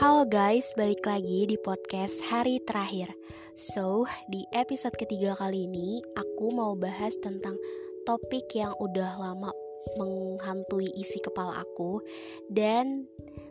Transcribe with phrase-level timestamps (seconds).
[0.00, 3.12] Halo guys, balik lagi di podcast hari terakhir.
[3.52, 7.60] So, di episode ketiga kali ini, aku mau bahas tentang
[8.08, 9.52] topik yang udah lama
[10.00, 12.00] menghantui isi kepala aku
[12.48, 13.04] dan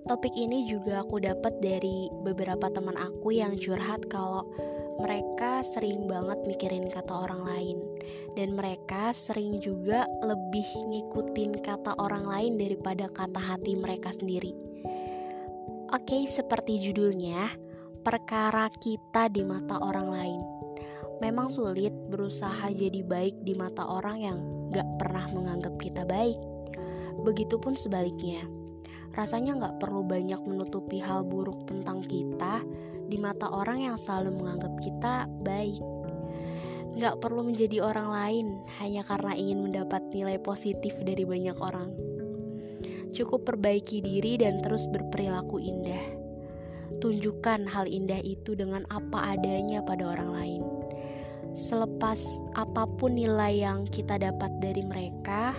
[0.10, 4.42] topik ini juga aku dapat dari beberapa teman aku yang curhat kalau
[4.98, 7.78] mereka sering banget mikirin kata orang lain
[8.34, 14.71] dan mereka sering juga lebih ngikutin kata orang lain daripada kata hati mereka sendiri.
[15.92, 17.52] Oke, seperti judulnya,
[18.00, 20.42] perkara kita di mata orang lain.
[21.20, 24.38] Memang sulit berusaha jadi baik di mata orang yang
[24.72, 26.40] gak pernah menganggap kita baik.
[27.28, 28.40] Begitupun sebaliknya,
[29.20, 32.64] rasanya gak perlu banyak menutupi hal buruk tentang kita
[33.12, 35.84] di mata orang yang selalu menganggap kita baik.
[37.04, 38.46] Gak perlu menjadi orang lain
[38.80, 42.11] hanya karena ingin mendapat nilai positif dari banyak orang.
[43.12, 46.06] Cukup perbaiki diri dan terus berperilaku indah.
[47.02, 50.62] Tunjukkan hal indah itu dengan apa adanya pada orang lain.
[51.52, 55.52] Selepas apa pun nilai yang kita dapat dari mereka,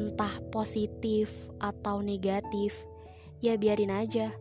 [0.00, 2.88] entah positif atau negatif,
[3.44, 4.32] ya biarin aja.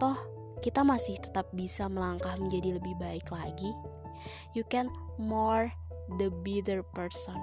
[0.00, 0.16] Toh,
[0.64, 3.72] kita masih tetap bisa melangkah menjadi lebih baik lagi.
[4.56, 4.88] You can
[5.20, 5.68] more
[6.16, 7.36] the better person.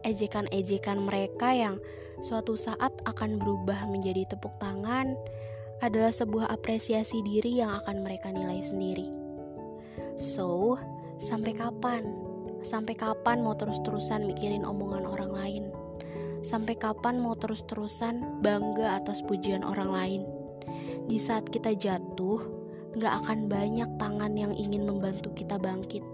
[0.00, 1.76] Ejekan-ejekan mereka yang
[2.24, 5.16] suatu saat akan berubah menjadi tepuk tangan
[5.80, 9.08] adalah sebuah apresiasi diri yang akan mereka nilai sendiri.
[10.20, 10.76] So,
[11.16, 12.04] sampai kapan?
[12.60, 15.64] Sampai kapan mau terus-terusan mikirin omongan orang lain?
[16.44, 20.22] Sampai kapan mau terus-terusan bangga atas pujian orang lain?
[21.08, 22.40] Di saat kita jatuh,
[22.96, 26.04] gak akan banyak tangan yang ingin membantu kita bangkit.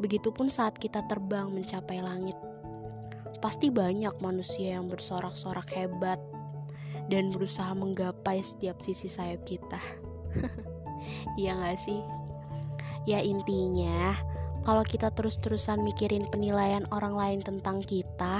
[0.00, 2.36] Begitupun saat kita terbang mencapai langit.
[3.42, 6.22] Pasti banyak manusia yang bersorak-sorak hebat
[7.10, 9.80] dan berusaha menggapai setiap sisi sayap kita.
[11.34, 11.98] Iya gak sih?
[13.10, 14.14] Ya intinya,
[14.62, 18.38] kalau kita terus-terusan mikirin penilaian orang lain tentang kita,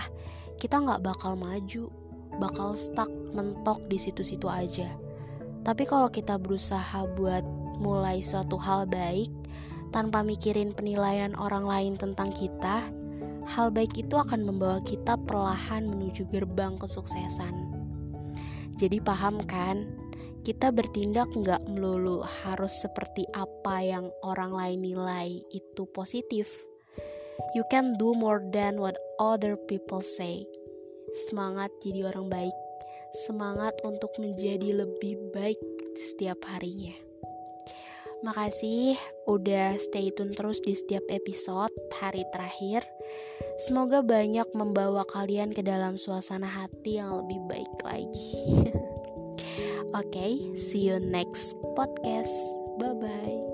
[0.62, 1.91] kita nggak bakal maju,
[2.39, 4.87] bakal stuck mentok di situ-situ aja.
[5.67, 7.43] Tapi kalau kita berusaha buat
[7.83, 9.31] mulai suatu hal baik
[9.91, 12.87] tanpa mikirin penilaian orang lain tentang kita,
[13.49, 17.55] hal baik itu akan membawa kita perlahan menuju gerbang kesuksesan.
[18.79, 19.87] Jadi paham kan?
[20.43, 26.51] Kita bertindak nggak melulu harus seperti apa yang orang lain nilai itu positif.
[27.55, 30.43] You can do more than what other people say.
[31.31, 32.57] Semangat jadi orang baik.
[33.23, 35.61] Semangat untuk menjadi lebih baik
[35.95, 37.12] setiap harinya.
[38.22, 38.94] Makasih
[39.27, 42.87] udah stay tune terus di setiap episode hari terakhir.
[43.66, 48.62] Semoga banyak membawa kalian ke dalam suasana hati yang lebih baik lagi.
[49.93, 52.32] Oke, okay, see you next podcast.
[52.78, 53.52] Bye bye.